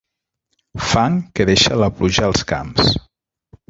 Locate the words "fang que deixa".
0.93-1.79